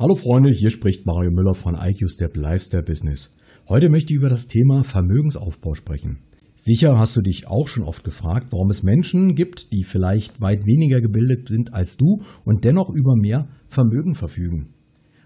Hallo 0.00 0.14
Freunde, 0.14 0.52
hier 0.52 0.70
spricht 0.70 1.06
Mario 1.06 1.32
Müller 1.32 1.54
von 1.54 1.74
IQ 1.74 2.08
Step 2.08 2.36
Lifestyle 2.36 2.84
Business. 2.84 3.34
Heute 3.68 3.90
möchte 3.90 4.12
ich 4.12 4.18
über 4.18 4.28
das 4.28 4.46
Thema 4.46 4.84
Vermögensaufbau 4.84 5.74
sprechen. 5.74 6.20
Sicher 6.54 6.96
hast 6.96 7.16
du 7.16 7.20
dich 7.20 7.48
auch 7.48 7.66
schon 7.66 7.82
oft 7.82 8.04
gefragt, 8.04 8.52
warum 8.52 8.70
es 8.70 8.84
Menschen 8.84 9.34
gibt, 9.34 9.72
die 9.72 9.82
vielleicht 9.82 10.40
weit 10.40 10.66
weniger 10.66 11.00
gebildet 11.00 11.48
sind 11.48 11.74
als 11.74 11.96
du 11.96 12.22
und 12.44 12.64
dennoch 12.64 12.90
über 12.90 13.16
mehr 13.16 13.48
Vermögen 13.66 14.14
verfügen. 14.14 14.70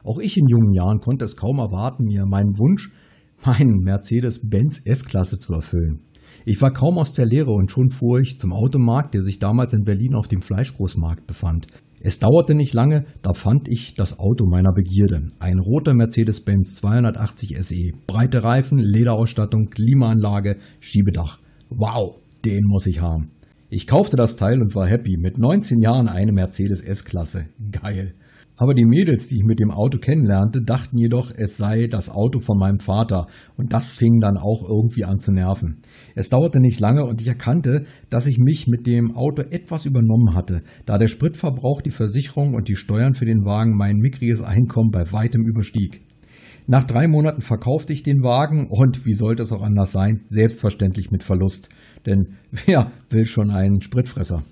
Auch 0.04 0.18
ich 0.18 0.38
in 0.38 0.48
jungen 0.48 0.72
Jahren 0.72 1.00
konnte 1.00 1.26
es 1.26 1.36
kaum 1.36 1.58
erwarten, 1.58 2.04
mir 2.04 2.24
meinen 2.24 2.58
Wunsch, 2.58 2.90
meinen 3.44 3.76
Mercedes-Benz 3.76 4.86
S-Klasse 4.86 5.38
zu 5.38 5.52
erfüllen. 5.52 6.00
Ich 6.46 6.62
war 6.62 6.72
kaum 6.72 6.96
aus 6.96 7.12
der 7.12 7.26
Lehre 7.26 7.52
und 7.52 7.70
schon 7.70 7.90
fuhr 7.90 8.20
ich 8.20 8.38
zum 8.38 8.54
Automarkt, 8.54 9.12
der 9.12 9.20
sich 9.20 9.38
damals 9.38 9.74
in 9.74 9.84
Berlin 9.84 10.14
auf 10.14 10.28
dem 10.28 10.40
Fleischgroßmarkt 10.40 11.26
befand. 11.26 11.66
Es 12.04 12.18
dauerte 12.18 12.56
nicht 12.56 12.74
lange, 12.74 13.04
da 13.22 13.32
fand 13.32 13.68
ich 13.68 13.94
das 13.94 14.18
Auto 14.18 14.44
meiner 14.46 14.72
Begierde. 14.72 15.28
Ein 15.38 15.60
roter 15.60 15.94
Mercedes-Benz 15.94 16.74
280 16.76 17.56
SE. 17.62 17.92
Breite 18.08 18.42
Reifen, 18.42 18.78
Lederausstattung, 18.78 19.70
Klimaanlage, 19.70 20.56
Schiebedach. 20.80 21.38
Wow, 21.70 22.16
den 22.44 22.64
muss 22.66 22.86
ich 22.86 23.00
haben. 23.00 23.30
Ich 23.70 23.86
kaufte 23.86 24.16
das 24.16 24.34
Teil 24.34 24.60
und 24.60 24.74
war 24.74 24.88
happy. 24.88 25.16
Mit 25.16 25.38
19 25.38 25.80
Jahren 25.80 26.08
eine 26.08 26.32
Mercedes 26.32 26.80
S-Klasse. 26.80 27.46
Geil. 27.70 28.14
Aber 28.56 28.74
die 28.74 28.84
Mädels, 28.84 29.28
die 29.28 29.36
ich 29.36 29.44
mit 29.44 29.58
dem 29.58 29.70
Auto 29.70 29.98
kennenlernte, 29.98 30.62
dachten 30.62 30.98
jedoch, 30.98 31.32
es 31.34 31.56
sei 31.56 31.86
das 31.86 32.10
Auto 32.10 32.38
von 32.38 32.58
meinem 32.58 32.80
Vater. 32.80 33.26
Und 33.56 33.72
das 33.72 33.90
fing 33.90 34.20
dann 34.20 34.36
auch 34.36 34.62
irgendwie 34.68 35.04
an 35.04 35.18
zu 35.18 35.32
nerven. 35.32 35.80
Es 36.14 36.28
dauerte 36.28 36.60
nicht 36.60 36.78
lange 36.78 37.04
und 37.04 37.20
ich 37.20 37.28
erkannte, 37.28 37.84
dass 38.10 38.26
ich 38.26 38.38
mich 38.38 38.66
mit 38.66 38.86
dem 38.86 39.16
Auto 39.16 39.42
etwas 39.42 39.86
übernommen 39.86 40.34
hatte, 40.34 40.62
da 40.84 40.98
der 40.98 41.08
Spritverbrauch, 41.08 41.80
die 41.80 41.90
Versicherung 41.90 42.54
und 42.54 42.68
die 42.68 42.76
Steuern 42.76 43.14
für 43.14 43.24
den 43.24 43.44
Wagen 43.44 43.76
mein 43.76 43.96
mickriges 43.96 44.42
Einkommen 44.42 44.90
bei 44.90 45.10
weitem 45.12 45.42
überstieg. 45.46 46.02
Nach 46.66 46.84
drei 46.84 47.08
Monaten 47.08 47.40
verkaufte 47.40 47.92
ich 47.92 48.02
den 48.02 48.22
Wagen 48.22 48.68
und, 48.70 49.04
wie 49.04 49.14
sollte 49.14 49.42
es 49.42 49.50
auch 49.50 49.62
anders 49.62 49.90
sein, 49.90 50.20
selbstverständlich 50.28 51.10
mit 51.10 51.24
Verlust. 51.24 51.68
Denn 52.06 52.36
wer 52.66 52.92
will 53.10 53.24
schon 53.24 53.50
einen 53.50 53.80
Spritfresser? 53.80 54.44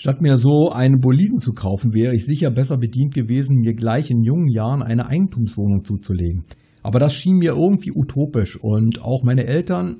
Statt 0.00 0.22
mir 0.22 0.38
so 0.38 0.70
einen 0.70 0.98
Boliden 1.02 1.36
zu 1.36 1.52
kaufen, 1.52 1.92
wäre 1.92 2.14
ich 2.14 2.24
sicher 2.24 2.50
besser 2.50 2.78
bedient 2.78 3.12
gewesen, 3.12 3.60
mir 3.60 3.74
gleich 3.74 4.10
in 4.10 4.22
jungen 4.22 4.48
Jahren 4.48 4.82
eine 4.82 5.04
Eigentumswohnung 5.04 5.84
zuzulegen. 5.84 6.44
Aber 6.82 6.98
das 6.98 7.12
schien 7.12 7.36
mir 7.36 7.52
irgendwie 7.52 7.92
utopisch 7.94 8.58
und 8.58 9.02
auch 9.02 9.24
meine 9.24 9.44
Eltern 9.44 9.98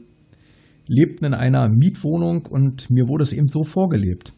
lebten 0.87 1.27
in 1.27 1.35
einer 1.35 1.69
Mietwohnung 1.69 2.47
und 2.47 2.89
mir 2.89 3.09
wurde 3.09 3.25
es 3.25 3.35
eben 3.35 3.49
so 3.49 3.63
vorgelebt. 3.63 4.33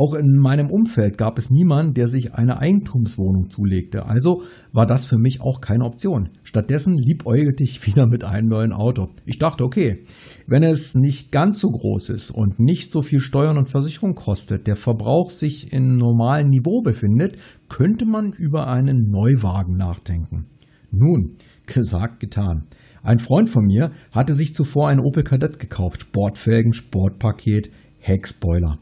Auch 0.00 0.14
in 0.14 0.36
meinem 0.36 0.70
Umfeld 0.70 1.18
gab 1.18 1.38
es 1.38 1.50
niemanden, 1.50 1.92
der 1.92 2.06
sich 2.06 2.32
eine 2.32 2.60
Eigentumswohnung 2.60 3.50
zulegte. 3.50 4.06
Also 4.06 4.42
war 4.72 4.86
das 4.86 5.06
für 5.06 5.18
mich 5.18 5.40
auch 5.40 5.60
keine 5.60 5.84
Option. 5.84 6.28
Stattdessen 6.44 6.94
liebäugelte 6.94 7.64
ich 7.64 7.84
wieder 7.84 8.06
mit 8.06 8.22
einem 8.22 8.46
neuen 8.46 8.72
Auto. 8.72 9.08
Ich 9.26 9.40
dachte, 9.40 9.64
okay, 9.64 10.04
wenn 10.46 10.62
es 10.62 10.94
nicht 10.94 11.32
ganz 11.32 11.58
so 11.58 11.70
groß 11.70 12.10
ist 12.10 12.30
und 12.30 12.60
nicht 12.60 12.92
so 12.92 13.02
viel 13.02 13.18
Steuern 13.18 13.58
und 13.58 13.70
Versicherung 13.70 14.14
kostet, 14.14 14.68
der 14.68 14.76
Verbrauch 14.76 15.30
sich 15.30 15.72
in 15.72 15.96
normalen 15.96 16.46
Niveau 16.46 16.80
befindet, 16.80 17.36
könnte 17.68 18.06
man 18.06 18.30
über 18.30 18.68
einen 18.68 19.10
Neuwagen 19.10 19.76
nachdenken. 19.76 20.46
Nun, 20.92 21.38
gesagt, 21.66 22.20
getan. 22.20 22.68
Ein 23.02 23.18
Freund 23.18 23.48
von 23.48 23.64
mir 23.64 23.90
hatte 24.12 24.36
sich 24.36 24.54
zuvor 24.54 24.90
ein 24.90 25.00
Opel 25.00 25.24
Kadett 25.24 25.58
gekauft. 25.58 26.02
Sportfelgen, 26.02 26.72
Sportpaket, 26.72 27.72
Heckspoiler. 27.98 28.78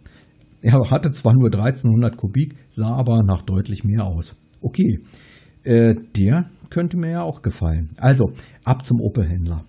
Er 0.66 0.90
hatte 0.90 1.12
zwar 1.12 1.32
nur 1.32 1.46
1300 1.46 2.16
Kubik, 2.16 2.56
sah 2.70 2.96
aber 2.96 3.22
nach 3.22 3.42
deutlich 3.42 3.84
mehr 3.84 4.04
aus. 4.04 4.34
Okay, 4.60 4.98
äh, 5.62 5.94
der 6.16 6.50
könnte 6.70 6.96
mir 6.96 7.12
ja 7.12 7.22
auch 7.22 7.42
gefallen. 7.42 7.90
Also, 7.98 8.32
ab 8.64 8.84
zum 8.84 9.00
Opel-Händler. 9.00 9.64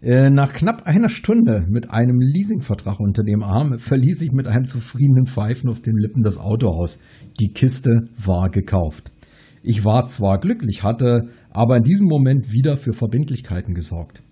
Äh, 0.00 0.30
nach 0.30 0.52
knapp 0.52 0.82
einer 0.84 1.10
Stunde 1.10 1.64
mit 1.68 1.92
einem 1.92 2.18
Leasingvertrag 2.18 2.98
unter 2.98 3.22
dem 3.22 3.44
Arm 3.44 3.78
verließ 3.78 4.20
ich 4.22 4.32
mit 4.32 4.48
einem 4.48 4.64
zufriedenen 4.64 5.26
Pfeifen 5.26 5.70
auf 5.70 5.80
den 5.80 5.96
Lippen 5.96 6.24
das 6.24 6.38
Autohaus. 6.38 7.00
Die 7.38 7.52
Kiste 7.52 8.08
war 8.18 8.50
gekauft. 8.50 9.12
Ich 9.62 9.84
war 9.84 10.06
zwar 10.06 10.40
glücklich, 10.40 10.82
hatte 10.82 11.28
aber 11.50 11.76
in 11.76 11.84
diesem 11.84 12.08
Moment 12.08 12.50
wieder 12.50 12.76
für 12.76 12.94
Verbindlichkeiten 12.94 13.74
gesorgt. 13.74 14.24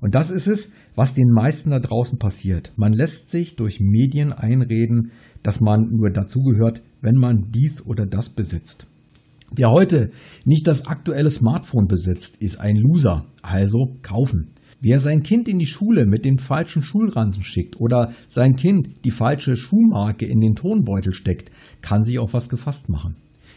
Und 0.00 0.14
das 0.14 0.30
ist 0.30 0.46
es, 0.46 0.72
was 0.94 1.14
den 1.14 1.30
meisten 1.30 1.70
da 1.70 1.78
draußen 1.78 2.18
passiert. 2.18 2.72
Man 2.76 2.92
lässt 2.92 3.30
sich 3.30 3.56
durch 3.56 3.80
Medien 3.80 4.32
einreden, 4.32 5.10
dass 5.42 5.60
man 5.60 5.88
nur 5.90 6.10
dazugehört, 6.10 6.82
wenn 7.00 7.16
man 7.16 7.50
dies 7.50 7.84
oder 7.84 8.06
das 8.06 8.30
besitzt. 8.30 8.86
Wer 9.54 9.70
heute 9.70 10.10
nicht 10.44 10.66
das 10.66 10.86
aktuelle 10.86 11.30
Smartphone 11.30 11.86
besitzt, 11.86 12.42
ist 12.42 12.60
ein 12.60 12.76
Loser, 12.76 13.26
also 13.42 13.96
kaufen. 14.02 14.50
Wer 14.80 14.98
sein 14.98 15.22
Kind 15.22 15.48
in 15.48 15.58
die 15.58 15.66
Schule 15.66 16.04
mit 16.04 16.24
den 16.24 16.38
falschen 16.38 16.82
Schulranzen 16.82 17.42
schickt 17.42 17.80
oder 17.80 18.12
sein 18.28 18.56
Kind 18.56 19.04
die 19.04 19.10
falsche 19.10 19.56
Schuhmarke 19.56 20.26
in 20.26 20.40
den 20.40 20.54
Tonbeutel 20.54 21.12
steckt, 21.14 21.50
kann 21.80 22.04
sich 22.04 22.18
auf 22.18 22.34
was 22.34 22.48
gefasst 22.48 22.88
machen. 22.88 23.16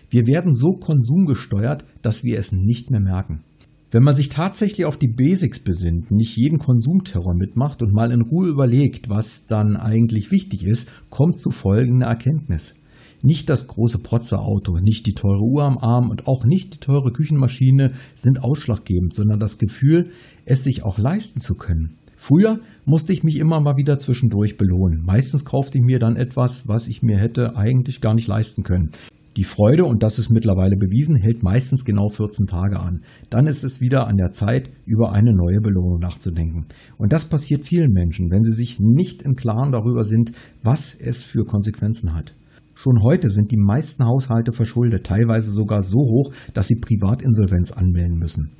Wir 0.09 0.27
werden 0.27 0.53
so 0.53 0.71
konsumgesteuert, 0.73 1.85
dass 2.01 2.23
wir 2.23 2.39
es 2.39 2.51
nicht 2.51 2.89
mehr 2.89 3.01
merken. 3.01 3.43
Wenn 3.91 4.03
man 4.03 4.13
sich 4.13 4.29
tatsächlich 4.29 4.85
auf 4.85 4.97
die 4.97 5.07
Basics 5.07 5.59
besinnt, 5.59 6.11
nicht 6.11 6.37
jeden 6.37 6.59
Konsumterror 6.59 7.33
mitmacht 7.33 7.81
und 7.81 7.91
mal 7.91 8.11
in 8.11 8.21
Ruhe 8.21 8.47
überlegt, 8.47 9.09
was 9.09 9.47
dann 9.47 9.75
eigentlich 9.75 10.29
wichtig 10.29 10.63
ist, 10.63 10.91
kommt 11.09 11.39
zu 11.39 11.49
folgender 11.49 12.05
Erkenntnis. 12.05 12.75
Nicht 13.23 13.49
das 13.49 13.65
große 13.65 14.03
Protzerauto, 14.03 14.77
nicht 14.79 15.07
die 15.07 15.13
teure 15.13 15.41
Uhr 15.41 15.63
am 15.63 15.79
Arm 15.79 16.11
und 16.11 16.27
auch 16.27 16.45
nicht 16.45 16.75
die 16.75 16.77
teure 16.77 17.11
Küchenmaschine 17.11 17.93
sind 18.13 18.43
ausschlaggebend, 18.43 19.15
sondern 19.15 19.39
das 19.39 19.57
Gefühl, 19.57 20.11
es 20.45 20.63
sich 20.63 20.83
auch 20.83 20.99
leisten 20.99 21.41
zu 21.41 21.55
können. 21.55 21.95
Früher 22.15 22.59
musste 22.85 23.11
ich 23.11 23.23
mich 23.23 23.37
immer 23.37 23.59
mal 23.59 23.77
wieder 23.77 23.97
zwischendurch 23.97 24.57
belohnen. 24.57 25.03
Meistens 25.03 25.45
kaufte 25.45 25.79
ich 25.79 25.83
mir 25.83 25.97
dann 25.99 26.15
etwas, 26.15 26.67
was 26.67 26.87
ich 26.87 27.01
mir 27.01 27.17
hätte 27.17 27.55
eigentlich 27.55 28.01
gar 28.01 28.13
nicht 28.13 28.27
leisten 28.27 28.61
können. 28.61 28.91
Die 29.37 29.43
Freude, 29.43 29.85
und 29.85 30.01
das 30.01 30.17
ist 30.17 30.31
mittlerweile 30.31 30.75
bewiesen, 30.75 31.15
hält 31.15 31.43
meistens 31.43 31.85
genau 31.85 32.09
14 32.09 32.47
Tage 32.47 32.79
an. 32.79 33.01
Dann 33.29 33.47
ist 33.47 33.63
es 33.63 33.79
wieder 33.79 34.07
an 34.07 34.17
der 34.17 34.31
Zeit, 34.31 34.69
über 34.85 35.11
eine 35.11 35.33
neue 35.33 35.61
Belohnung 35.61 35.99
nachzudenken. 35.99 36.65
Und 36.97 37.13
das 37.13 37.25
passiert 37.25 37.65
vielen 37.65 37.91
Menschen, 37.91 38.31
wenn 38.31 38.43
sie 38.43 38.53
sich 38.53 38.79
nicht 38.79 39.21
im 39.21 39.35
Klaren 39.35 39.71
darüber 39.71 40.03
sind, 40.03 40.31
was 40.63 40.93
es 40.99 41.23
für 41.23 41.45
Konsequenzen 41.45 42.15
hat. 42.15 42.33
Schon 42.73 43.03
heute 43.03 43.29
sind 43.29 43.51
die 43.51 43.57
meisten 43.57 44.05
Haushalte 44.05 44.53
verschuldet, 44.53 45.05
teilweise 45.05 45.51
sogar 45.51 45.83
so 45.83 45.99
hoch, 45.99 46.33
dass 46.53 46.67
sie 46.67 46.79
Privatinsolvenz 46.79 47.71
anmelden 47.71 48.17
müssen. 48.17 48.51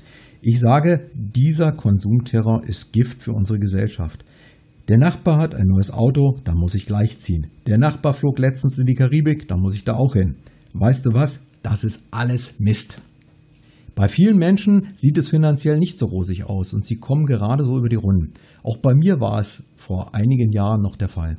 Ich 0.42 0.60
sage, 0.60 1.10
dieser 1.14 1.72
Konsumterror 1.72 2.64
ist 2.66 2.94
Gift 2.94 3.24
für 3.24 3.32
unsere 3.32 3.60
Gesellschaft. 3.60 4.24
Der 4.90 4.98
Nachbar 4.98 5.38
hat 5.38 5.56
ein 5.56 5.68
neues 5.68 5.92
Auto, 5.92 6.38
da 6.44 6.54
muss 6.54 6.76
ich 6.76 6.86
gleich 6.86 7.20
ziehen. 7.20 7.48
Der 7.68 7.78
Nachbar 7.78 8.14
flog 8.14 8.40
letztens 8.40 8.78
in 8.78 8.86
die 8.86 8.96
Karibik, 8.96 9.48
da 9.48 9.56
muss 9.56 9.76
ich 9.76 9.86
da 9.86 9.94
auch 9.94 10.14
hin. 10.14 10.36
Weißt 10.74 11.06
du 11.06 11.14
was? 11.14 11.48
Das 11.64 11.84
ist 11.84 12.08
alles 12.12 12.60
Mist. 12.60 13.02
Bei 13.96 14.08
vielen 14.08 14.38
Menschen 14.38 14.90
sieht 14.96 15.18
es 15.18 15.30
finanziell 15.30 15.78
nicht 15.78 16.00
so 16.00 16.06
rosig 16.06 16.46
aus 16.46 16.74
und 16.74 16.86
sie 16.86 16.96
kommen 16.96 17.26
gerade 17.26 17.66
so 17.66 17.78
über 17.78 17.90
die 17.90 17.98
Runden. 17.98 18.34
Auch 18.64 18.78
bei 18.78 18.94
mir 18.94 19.20
war 19.20 19.40
es 19.40 19.64
vor 19.76 20.16
einigen 20.16 20.54
Jahren 20.54 20.82
noch 20.82 20.96
der 20.96 21.10
Fall. 21.10 21.38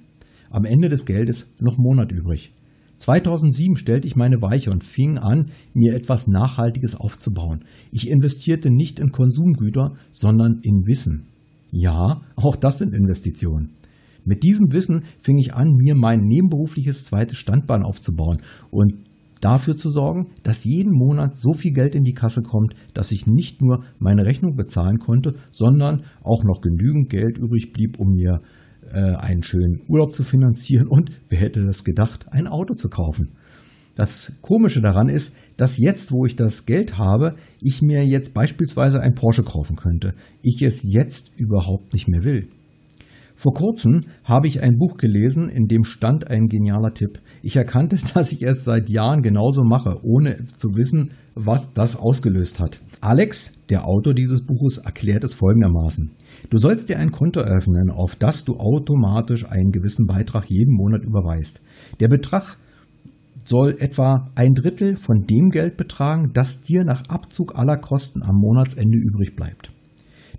Am 0.50 0.64
Ende 0.64 0.88
des 0.88 1.06
Geldes 1.06 1.46
noch 1.60 1.78
Monat 1.78 2.12
übrig. 2.12 2.52
2007 2.98 3.76
stellte 3.76 4.06
ich 4.06 4.14
meine 4.14 4.42
Weiche 4.42 4.70
und 4.70 4.84
fing 4.84 5.16
an, 5.16 5.46
mir 5.72 5.94
etwas 5.94 6.26
Nachhaltiges 6.26 6.94
aufzubauen. 6.94 7.64
Ich 7.92 8.10
investierte 8.10 8.70
nicht 8.70 9.00
in 9.00 9.10
Konsumgüter, 9.10 9.94
sondern 10.10 10.60
in 10.62 10.86
Wissen. 10.86 11.28
Ja, 11.72 12.20
auch 12.36 12.56
das 12.56 12.76
sind 12.76 12.94
Investitionen. 12.94 13.70
Mit 14.26 14.42
diesem 14.42 14.70
Wissen 14.72 15.04
fing 15.22 15.38
ich 15.38 15.54
an, 15.54 15.76
mir 15.76 15.94
mein 15.94 16.20
nebenberufliches 16.20 17.06
zweites 17.06 17.38
Standbein 17.38 17.82
aufzubauen 17.82 18.42
und 18.70 18.96
dafür 19.40 19.76
zu 19.76 19.90
sorgen, 19.90 20.28
dass 20.42 20.64
jeden 20.64 20.92
Monat 20.92 21.36
so 21.36 21.52
viel 21.52 21.72
Geld 21.72 21.94
in 21.94 22.04
die 22.04 22.14
Kasse 22.14 22.42
kommt, 22.42 22.74
dass 22.94 23.12
ich 23.12 23.26
nicht 23.26 23.62
nur 23.62 23.84
meine 23.98 24.24
Rechnung 24.24 24.56
bezahlen 24.56 24.98
konnte, 24.98 25.34
sondern 25.50 26.04
auch 26.22 26.44
noch 26.44 26.60
genügend 26.60 27.10
Geld 27.10 27.38
übrig 27.38 27.72
blieb, 27.72 27.98
um 27.98 28.12
mir 28.12 28.40
äh, 28.92 29.14
einen 29.16 29.42
schönen 29.42 29.80
Urlaub 29.88 30.12
zu 30.12 30.24
finanzieren 30.24 30.86
und, 30.88 31.10
wer 31.28 31.38
hätte 31.38 31.64
das 31.64 31.84
gedacht, 31.84 32.26
ein 32.30 32.46
Auto 32.46 32.74
zu 32.74 32.88
kaufen. 32.88 33.30
Das 33.96 34.38
Komische 34.40 34.80
daran 34.80 35.08
ist, 35.08 35.36
dass 35.56 35.76
jetzt, 35.76 36.12
wo 36.12 36.24
ich 36.24 36.36
das 36.36 36.64
Geld 36.64 36.96
habe, 36.96 37.34
ich 37.60 37.82
mir 37.82 38.04
jetzt 38.06 38.32
beispielsweise 38.32 39.00
ein 39.00 39.14
Porsche 39.14 39.42
kaufen 39.42 39.76
könnte. 39.76 40.14
Ich 40.42 40.62
es 40.62 40.82
jetzt 40.82 41.38
überhaupt 41.38 41.92
nicht 41.92 42.08
mehr 42.08 42.24
will. 42.24 42.48
Vor 43.40 43.54
kurzem 43.54 44.02
habe 44.22 44.48
ich 44.48 44.62
ein 44.62 44.76
Buch 44.76 44.98
gelesen, 44.98 45.48
in 45.48 45.66
dem 45.66 45.84
stand 45.84 46.28
ein 46.30 46.48
genialer 46.48 46.92
Tipp. 46.92 47.20
Ich 47.42 47.56
erkannte, 47.56 47.96
dass 48.14 48.32
ich 48.32 48.42
es 48.42 48.66
seit 48.66 48.90
Jahren 48.90 49.22
genauso 49.22 49.64
mache, 49.64 49.96
ohne 50.02 50.44
zu 50.58 50.74
wissen, 50.74 51.12
was 51.34 51.72
das 51.72 51.96
ausgelöst 51.96 52.60
hat. 52.60 52.80
Alex, 53.00 53.64
der 53.70 53.86
Autor 53.86 54.12
dieses 54.12 54.44
Buches, 54.44 54.76
erklärt 54.76 55.24
es 55.24 55.32
folgendermaßen. 55.32 56.10
Du 56.50 56.58
sollst 56.58 56.90
dir 56.90 56.98
ein 56.98 57.12
Konto 57.12 57.40
eröffnen, 57.40 57.90
auf 57.90 58.14
das 58.14 58.44
du 58.44 58.58
automatisch 58.58 59.46
einen 59.46 59.70
gewissen 59.70 60.04
Beitrag 60.04 60.50
jeden 60.50 60.76
Monat 60.76 61.02
überweist. 61.02 61.62
Der 61.98 62.08
Betrag 62.08 62.58
soll 63.46 63.74
etwa 63.78 64.28
ein 64.34 64.52
Drittel 64.52 64.96
von 64.96 65.24
dem 65.24 65.48
Geld 65.48 65.78
betragen, 65.78 66.32
das 66.34 66.60
dir 66.60 66.84
nach 66.84 67.04
Abzug 67.08 67.56
aller 67.56 67.78
Kosten 67.78 68.22
am 68.22 68.36
Monatsende 68.36 68.98
übrig 68.98 69.34
bleibt. 69.34 69.70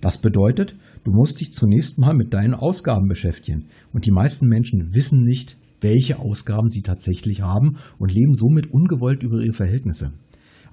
Das 0.01 0.19
bedeutet, 0.19 0.75
du 1.03 1.11
musst 1.11 1.39
dich 1.39 1.53
zunächst 1.53 1.99
mal 1.99 2.13
mit 2.13 2.33
deinen 2.33 2.53
Ausgaben 2.53 3.07
beschäftigen. 3.07 3.65
Und 3.93 4.05
die 4.05 4.11
meisten 4.11 4.47
Menschen 4.47 4.93
wissen 4.93 5.23
nicht, 5.23 5.57
welche 5.81 6.19
Ausgaben 6.19 6.69
sie 6.69 6.81
tatsächlich 6.81 7.41
haben 7.41 7.77
und 7.97 8.13
leben 8.13 8.33
somit 8.33 8.71
ungewollt 8.71 9.23
über 9.23 9.41
ihre 9.41 9.53
Verhältnisse. 9.53 10.13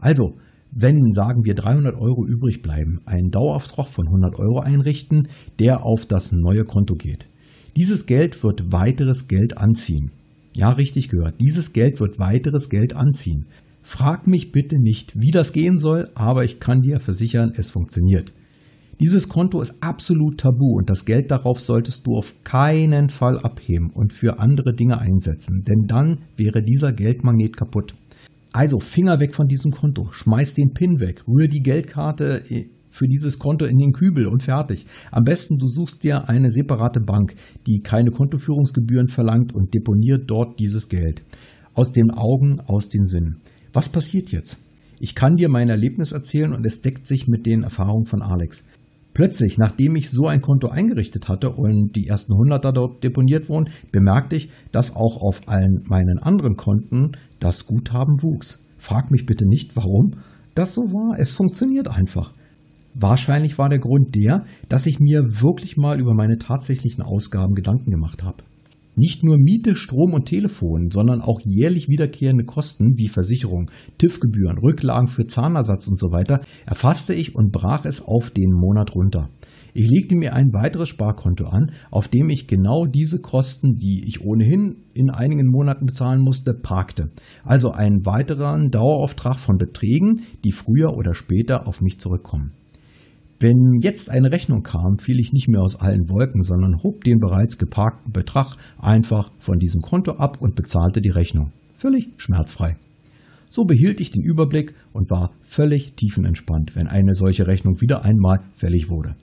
Also, 0.01 0.37
wenn, 0.71 1.11
sagen 1.13 1.45
wir, 1.45 1.55
300 1.55 1.97
Euro 1.97 2.27
übrig 2.27 2.63
bleiben, 2.63 3.01
einen 3.07 3.31
Dauerauftrag 3.31 3.89
von 3.89 4.07
100 4.07 4.39
Euro 4.39 4.61
einrichten, 4.61 5.29
der 5.59 5.85
auf 5.85 6.05
das 6.05 6.33
neue 6.33 6.65
Konto 6.65 6.95
geht. 6.95 7.27
Dieses 7.77 8.07
Geld 8.07 8.43
wird 8.43 8.71
weiteres 8.71 9.29
Geld 9.29 9.57
anziehen. 9.57 10.11
Ja, 10.55 10.71
richtig 10.71 11.09
gehört. 11.09 11.41
Dieses 11.41 11.73
Geld 11.73 12.01
wird 12.01 12.19
weiteres 12.19 12.69
Geld 12.69 12.95
anziehen. 12.95 13.47
Frag 13.83 14.27
mich 14.27 14.53
bitte 14.53 14.79
nicht, 14.79 15.19
wie 15.19 15.31
das 15.31 15.53
gehen 15.53 15.79
soll, 15.79 16.11
aber 16.15 16.45
ich 16.45 16.61
kann 16.61 16.83
dir 16.83 17.01
versichern, 17.01 17.53
es 17.57 17.71
funktioniert. 17.71 18.33
Dieses 19.01 19.29
Konto 19.29 19.61
ist 19.61 19.81
absolut 19.81 20.39
tabu 20.41 20.77
und 20.77 20.91
das 20.91 21.05
Geld 21.05 21.31
darauf 21.31 21.61
solltest 21.61 22.05
du 22.05 22.17
auf 22.17 22.35
keinen 22.43 23.11
Fall 23.11 23.39
abheben 23.39 23.91
und 23.95 24.13
für 24.13 24.41
andere 24.41 24.75
Dinge 24.75 24.99
einsetzen, 24.99 25.63
denn 25.63 25.87
dann 25.87 26.23
wäre 26.37 26.65
dieser 26.65 26.93
Geldmagnet 26.93 27.57
kaputt. 27.57 27.95
Also 28.53 28.81
Finger 28.81 29.21
weg 29.21 29.37
von 29.37 29.47
diesem 29.47 29.71
Konto, 29.71 30.09
schmeiß 30.11 30.55
den 30.55 30.73
PIN 30.73 30.99
weg, 30.99 31.23
rühre 31.29 31.49
die 31.49 31.63
Geldkarte 31.63 32.43
für 32.91 33.07
dieses 33.07 33.39
Konto 33.39 33.67
in 33.67 33.79
den 33.79 33.93
Kübel 33.93 34.27
und 34.27 34.43
fertig. 34.43 34.85
Am 35.13 35.23
besten 35.23 35.59
du 35.59 35.69
suchst 35.69 36.03
dir 36.03 36.29
eine 36.29 36.51
separate 36.51 36.99
Bank, 36.99 37.37
die 37.69 37.81
keine 37.81 38.11
Kontoführungsgebühren 38.11 39.07
verlangt 39.07 39.55
und 39.55 39.75
deponiert 39.75 40.29
dort 40.29 40.59
dieses 40.59 40.89
Geld. 40.89 41.23
Aus 41.73 41.93
den 41.93 42.11
Augen, 42.11 42.61
aus 42.67 42.89
den 42.89 43.07
Sinn. 43.07 43.37
Was 43.73 43.89
passiert 43.91 44.33
jetzt? 44.33 44.59
Ich 44.99 45.15
kann 45.15 45.37
dir 45.37 45.49
mein 45.49 45.69
Erlebnis 45.69 46.11
erzählen 46.11 46.53
und 46.53 46.67
es 46.67 46.81
deckt 46.81 47.07
sich 47.07 47.29
mit 47.29 47.47
den 47.47 47.63
Erfahrungen 47.63 48.07
von 48.07 48.23
Alex. 48.23 48.65
Plötzlich, 49.19 49.59
nachdem 49.59 49.97
ich 49.97 50.13
so 50.13 50.29
ein 50.29 50.41
Konto 50.41 50.69
eingerichtet 50.69 51.29
hatte 51.29 51.51
und 51.51 51.97
die 51.97 52.07
ersten 52.07 52.35
Hunderter 52.35 52.71
dort 52.71 53.03
deponiert 53.03 53.49
wurden, 53.49 53.69
bemerkte 53.91 54.37
ich, 54.37 54.49
dass 54.71 54.95
auch 54.95 55.21
auf 55.21 55.41
allen 55.49 55.83
meinen 55.89 56.21
anderen 56.21 56.55
Konten 56.55 57.11
das 57.41 57.67
Guthaben 57.67 58.23
wuchs. 58.23 58.65
Frag 58.79 59.11
mich 59.11 59.27
bitte 59.27 59.45
nicht, 59.45 59.75
warum 59.75 60.13
das 60.55 60.77
so 60.77 60.83
war. 60.83 61.19
Es 61.19 61.33
funktioniert 61.33 61.89
einfach. 61.89 62.33
Wahrscheinlich 62.95 63.59
war 63.59 63.69
der 63.69 63.81
Grund 63.81 64.15
der, 64.15 64.45
dass 64.69 64.87
ich 64.87 65.01
mir 65.01 65.25
wirklich 65.25 65.77
mal 65.77 65.99
über 65.99 66.15
meine 66.15 66.39
tatsächlichen 66.39 67.03
Ausgaben 67.03 67.57
Gedanken 67.57 67.91
gemacht 67.91 68.23
habe. 68.23 68.45
Nicht 68.99 69.23
nur 69.23 69.39
Miete, 69.39 69.77
Strom 69.77 70.13
und 70.13 70.25
Telefon, 70.25 70.91
sondern 70.91 71.21
auch 71.21 71.39
jährlich 71.45 71.89
wiederkehrende 71.89 72.45
Kosten 72.45 72.97
wie 72.97 73.07
Versicherung, 73.07 73.71
TÜV-Gebühren, 73.99 74.59
Rücklagen 74.59 75.07
für 75.07 75.29
Zahnersatz 75.29 75.87
und 75.87 76.01
so 76.01 76.11
weiter 76.11 76.41
erfasste 76.67 77.15
ich 77.15 77.37
und 77.37 77.53
brach 77.53 77.85
es 77.85 78.03
auf 78.03 78.31
den 78.31 78.51
Monat 78.51 78.97
runter. 78.97 79.31
Ich 79.73 79.89
legte 79.89 80.17
mir 80.17 80.35
ein 80.35 80.53
weiteres 80.53 80.89
Sparkonto 80.89 81.45
an, 81.45 81.71
auf 81.93 82.09
dem 82.09 82.29
ich 82.29 82.49
genau 82.49 82.87
diese 82.87 83.21
Kosten, 83.21 83.77
die 83.77 84.03
ich 84.05 84.21
ohnehin 84.25 84.79
in 84.95 85.11
einigen 85.11 85.47
Monaten 85.47 85.87
bezahlen 85.87 86.21
musste, 86.21 86.53
parkte. 86.53 87.11
Also 87.45 87.71
einen 87.71 88.05
weiteren 88.05 88.73
Dauerauftrag 88.73 89.39
von 89.39 89.59
Beträgen, 89.59 90.23
die 90.45 90.51
früher 90.51 90.97
oder 90.97 91.15
später 91.15 91.69
auf 91.69 91.81
mich 91.81 92.01
zurückkommen. 92.01 92.51
Wenn 93.41 93.79
jetzt 93.81 94.11
eine 94.11 94.33
Rechnung 94.33 94.65
kam, 94.65 94.99
fiel 94.99 95.21
ich 95.21 95.33
nicht 95.33 95.47
mehr 95.47 95.61
aus 95.61 95.81
allen 95.81 96.09
Wolken, 96.09 96.43
sondern 96.43 96.83
hob 96.83 97.05
den 97.05 97.21
bereits 97.21 97.57
geparkten 97.57 98.13
Betrag 98.13 98.57
einfach 98.79 99.31
von 99.39 99.61
diesem 99.61 99.81
Konto 99.81 100.13
ab 100.13 100.39
und 100.41 100.57
bezahlte 100.57 101.01
die 101.01 101.11
Rechnung. 101.11 101.53
Völlig 101.77 102.09
schmerzfrei. 102.17 102.77
So 103.49 103.65
behielt 103.65 104.01
ich 104.01 104.11
den 104.11 104.25
Überblick 104.25 104.75
und 104.93 105.11
war 105.11 105.31
völlig 105.43 105.95
tiefenentspannt, 105.95 106.75
wenn 106.75 106.89
eine 106.89 107.15
solche 107.15 107.47
Rechnung 107.47 107.81
wieder 107.81 108.05
einmal 108.05 108.41
fällig 108.57 108.91
wurde. 108.91 109.15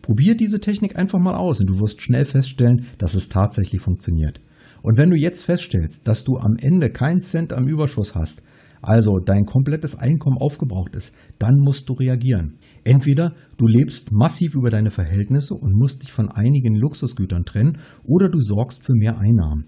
Probier 0.00 0.36
diese 0.36 0.60
Technik 0.60 0.96
einfach 0.96 1.18
mal 1.18 1.34
aus 1.34 1.58
und 1.60 1.68
du 1.68 1.80
wirst 1.80 2.00
schnell 2.00 2.24
feststellen, 2.24 2.86
dass 2.98 3.14
es 3.14 3.28
tatsächlich 3.28 3.82
funktioniert. 3.82 4.40
Und 4.82 4.96
wenn 4.96 5.10
du 5.10 5.16
jetzt 5.16 5.42
feststellst, 5.42 6.06
dass 6.06 6.22
du 6.22 6.36
am 6.36 6.54
Ende 6.60 6.90
keinen 6.90 7.20
Cent 7.20 7.52
am 7.52 7.66
Überschuss 7.66 8.14
hast, 8.14 8.44
also 8.82 9.18
dein 9.18 9.44
komplettes 9.44 9.96
Einkommen 9.96 10.38
aufgebraucht 10.38 10.94
ist, 10.94 11.14
dann 11.40 11.56
musst 11.56 11.88
du 11.88 11.94
reagieren. 11.94 12.58
Entweder 12.86 13.34
du 13.56 13.66
lebst 13.66 14.12
massiv 14.12 14.54
über 14.54 14.70
deine 14.70 14.92
Verhältnisse 14.92 15.54
und 15.54 15.74
musst 15.74 16.04
dich 16.04 16.12
von 16.12 16.28
einigen 16.28 16.76
Luxusgütern 16.76 17.44
trennen, 17.44 17.78
oder 18.04 18.28
du 18.28 18.40
sorgst 18.40 18.84
für 18.84 18.94
mehr 18.94 19.18
Einnahmen. 19.18 19.64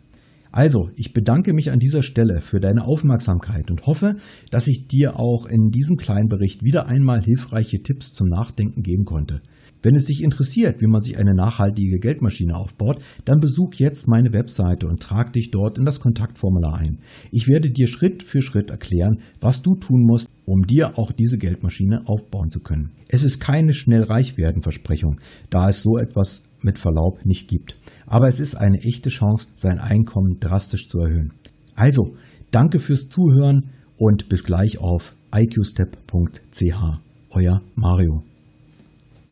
Also, 0.53 0.91
ich 0.97 1.13
bedanke 1.13 1.53
mich 1.53 1.71
an 1.71 1.79
dieser 1.79 2.03
Stelle 2.03 2.43
für 2.43 2.59
deine 2.59 2.85
Aufmerksamkeit 2.85 3.71
und 3.71 3.87
hoffe, 3.87 4.17
dass 4.51 4.67
ich 4.67 4.89
dir 4.89 5.19
auch 5.19 5.47
in 5.47 5.71
diesem 5.71 5.97
kleinen 5.97 6.29
Bericht 6.29 6.65
wieder 6.65 6.87
einmal 6.87 7.23
hilfreiche 7.23 7.83
Tipps 7.83 8.13
zum 8.13 8.29
Nachdenken 8.29 8.83
geben 8.83 9.05
konnte. 9.05 9.43
Wenn 9.83 9.95
es 9.95 10.07
dich 10.07 10.23
interessiert, 10.23 10.83
wie 10.83 10.89
man 10.89 11.01
sich 11.01 11.17
eine 11.17 11.35
nachhaltige 11.35 11.99
Geldmaschine 11.99 12.55
aufbaut, 12.55 13.03
dann 13.25 13.41
besuch 13.41 13.75
jetzt 13.75 14.09
meine 14.09 14.33
Webseite 14.33 14.87
und 14.87 15.01
trag 15.01 15.33
dich 15.33 15.51
dort 15.51 15.79
in 15.79 15.87
das 15.87 16.01
Kontaktformular 16.01 16.77
ein. 16.77 16.99
Ich 17.31 17.49
werde 17.49 17.71
dir 17.71 17.87
Schritt 17.87 18.23
für 18.23 18.43
Schritt 18.43 18.71
erklären, 18.71 19.21
was 19.41 19.63
du 19.63 19.77
tun 19.77 20.03
musst, 20.03 20.29
um 20.45 20.63
dir 20.67 20.99
auch 20.99 21.13
diese 21.13 21.39
Geldmaschine 21.39 22.03
aufbauen 22.07 22.51
zu 22.51 22.61
können. 22.61 22.91
Es 23.09 23.25
ist 23.25 23.41
keine 23.41 23.73
schnell 23.73 24.03
reich 24.03 24.37
werden 24.37 24.63
Versprechung, 24.63 25.21
da 25.49 25.71
es 25.71 25.83
so 25.83 25.97
etwas 25.97 26.50
mit 26.65 26.79
Verlaub 26.79 27.25
nicht 27.25 27.49
gibt. 27.49 27.77
Aber 28.07 28.29
es 28.29 28.41
ist 28.41 28.55
eine 28.55 28.79
echte 28.79 29.09
Chance, 29.09 29.49
sein 29.55 29.79
Einkommen 29.79 30.39
drastisch 30.41 30.89
zu 30.89 30.99
erhöhen. 31.01 31.33
Also, 31.75 32.15
danke 32.51 32.81
fürs 32.81 33.09
Zuhören 33.09 33.71
und 33.97 34.29
bis 34.29 34.45
gleich 34.45 34.79
auf 34.79 35.15
iqstep.ch. 35.35 37.01
Euer 37.31 37.63
Mario. 37.75 38.30